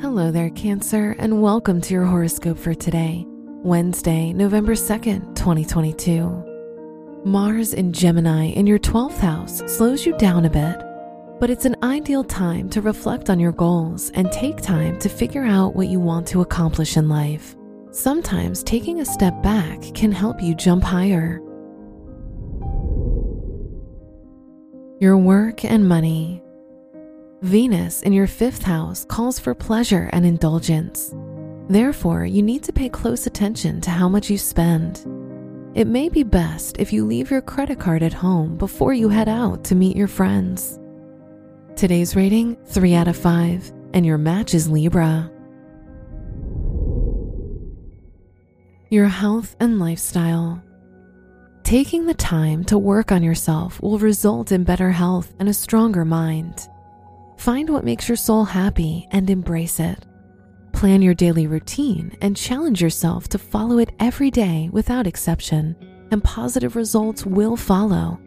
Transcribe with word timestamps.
Hello 0.00 0.30
there, 0.30 0.50
Cancer, 0.50 1.16
and 1.18 1.42
welcome 1.42 1.80
to 1.80 1.92
your 1.92 2.04
horoscope 2.04 2.56
for 2.56 2.72
today, 2.72 3.24
Wednesday, 3.26 4.32
November 4.32 4.74
2nd, 4.74 5.34
2022. 5.34 7.22
Mars 7.24 7.74
in 7.74 7.92
Gemini 7.92 8.44
in 8.50 8.64
your 8.64 8.78
12th 8.78 9.18
house 9.18 9.60
slows 9.66 10.06
you 10.06 10.16
down 10.16 10.44
a 10.44 10.50
bit, 10.50 10.80
but 11.40 11.50
it's 11.50 11.64
an 11.64 11.74
ideal 11.82 12.22
time 12.22 12.70
to 12.70 12.80
reflect 12.80 13.28
on 13.28 13.40
your 13.40 13.50
goals 13.50 14.10
and 14.10 14.30
take 14.30 14.62
time 14.62 15.00
to 15.00 15.08
figure 15.08 15.44
out 15.44 15.74
what 15.74 15.88
you 15.88 15.98
want 15.98 16.28
to 16.28 16.42
accomplish 16.42 16.96
in 16.96 17.08
life. 17.08 17.56
Sometimes 17.90 18.62
taking 18.62 19.00
a 19.00 19.04
step 19.04 19.42
back 19.42 19.82
can 19.94 20.12
help 20.12 20.40
you 20.40 20.54
jump 20.54 20.84
higher. 20.84 21.40
Your 25.00 25.18
work 25.18 25.64
and 25.64 25.88
money. 25.88 26.40
Venus 27.42 28.02
in 28.02 28.12
your 28.12 28.26
fifth 28.26 28.64
house 28.64 29.04
calls 29.04 29.38
for 29.38 29.54
pleasure 29.54 30.10
and 30.12 30.26
indulgence. 30.26 31.14
Therefore, 31.68 32.24
you 32.24 32.42
need 32.42 32.64
to 32.64 32.72
pay 32.72 32.88
close 32.88 33.28
attention 33.28 33.80
to 33.82 33.90
how 33.90 34.08
much 34.08 34.28
you 34.28 34.36
spend. 34.36 35.06
It 35.76 35.86
may 35.86 36.08
be 36.08 36.24
best 36.24 36.78
if 36.80 36.92
you 36.92 37.06
leave 37.06 37.30
your 37.30 37.40
credit 37.40 37.78
card 37.78 38.02
at 38.02 38.12
home 38.12 38.56
before 38.56 38.92
you 38.92 39.08
head 39.08 39.28
out 39.28 39.62
to 39.64 39.76
meet 39.76 39.96
your 39.96 40.08
friends. 40.08 40.80
Today's 41.76 42.16
rating 42.16 42.56
3 42.66 42.94
out 42.96 43.06
of 43.06 43.16
5, 43.16 43.72
and 43.94 44.04
your 44.04 44.18
match 44.18 44.52
is 44.52 44.68
Libra. 44.68 45.30
Your 48.90 49.06
health 49.06 49.54
and 49.60 49.78
lifestyle. 49.78 50.60
Taking 51.62 52.06
the 52.06 52.14
time 52.14 52.64
to 52.64 52.78
work 52.78 53.12
on 53.12 53.22
yourself 53.22 53.80
will 53.80 53.98
result 54.00 54.50
in 54.50 54.64
better 54.64 54.90
health 54.90 55.32
and 55.38 55.48
a 55.48 55.54
stronger 55.54 56.04
mind. 56.04 56.68
Find 57.38 57.70
what 57.70 57.84
makes 57.84 58.08
your 58.08 58.16
soul 58.16 58.44
happy 58.44 59.06
and 59.12 59.30
embrace 59.30 59.78
it. 59.78 60.04
Plan 60.72 61.02
your 61.02 61.14
daily 61.14 61.46
routine 61.46 62.16
and 62.20 62.36
challenge 62.36 62.82
yourself 62.82 63.28
to 63.28 63.38
follow 63.38 63.78
it 63.78 63.92
every 64.00 64.30
day 64.30 64.68
without 64.72 65.06
exception, 65.06 65.76
and 66.10 66.22
positive 66.22 66.74
results 66.74 67.24
will 67.24 67.56
follow. 67.56 68.20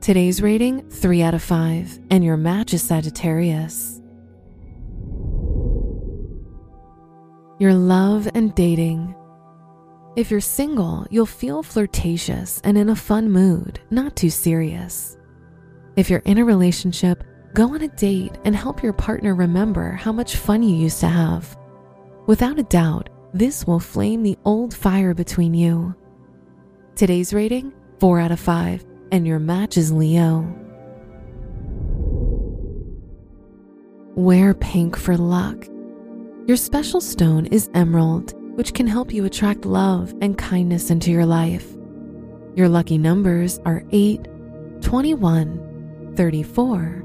Today's 0.00 0.42
rating 0.42 0.88
3 0.90 1.22
out 1.22 1.34
of 1.34 1.42
5, 1.44 2.00
and 2.10 2.24
your 2.24 2.36
match 2.36 2.74
is 2.74 2.82
Sagittarius. 2.82 4.00
Your 7.60 7.74
love 7.74 8.28
and 8.34 8.52
dating. 8.56 9.14
If 10.16 10.32
you're 10.32 10.40
single, 10.40 11.06
you'll 11.10 11.26
feel 11.26 11.62
flirtatious 11.62 12.60
and 12.64 12.76
in 12.76 12.88
a 12.88 12.96
fun 12.96 13.30
mood, 13.30 13.78
not 13.90 14.16
too 14.16 14.30
serious. 14.30 15.16
If 15.94 16.10
you're 16.10 16.22
in 16.24 16.38
a 16.38 16.44
relationship, 16.44 17.24
go 17.54 17.74
on 17.74 17.82
a 17.82 17.88
date 17.88 18.36
and 18.44 18.54
help 18.54 18.82
your 18.82 18.92
partner 18.92 19.34
remember 19.34 19.92
how 19.92 20.12
much 20.12 20.36
fun 20.36 20.62
you 20.62 20.74
used 20.74 21.00
to 21.00 21.08
have. 21.08 21.56
Without 22.26 22.58
a 22.58 22.64
doubt, 22.64 23.08
this 23.32 23.66
will 23.66 23.80
flame 23.80 24.22
the 24.22 24.38
old 24.44 24.74
fire 24.74 25.14
between 25.14 25.54
you. 25.54 25.94
Today's 26.94 27.32
rating 27.32 27.72
4 28.00 28.20
out 28.20 28.32
of 28.32 28.40
5, 28.40 28.84
and 29.12 29.26
your 29.26 29.38
match 29.38 29.76
is 29.76 29.92
Leo. 29.92 30.54
Wear 34.14 34.54
pink 34.54 34.96
for 34.96 35.16
luck. 35.16 35.66
Your 36.46 36.56
special 36.56 37.00
stone 37.00 37.46
is 37.46 37.70
emerald, 37.74 38.34
which 38.56 38.74
can 38.74 38.86
help 38.86 39.12
you 39.12 39.24
attract 39.24 39.64
love 39.64 40.14
and 40.20 40.36
kindness 40.36 40.90
into 40.90 41.10
your 41.10 41.26
life. 41.26 41.66
Your 42.56 42.68
lucky 42.68 42.98
numbers 42.98 43.60
are 43.64 43.84
8, 43.92 44.26
21, 44.80 46.14
34, 46.16 47.04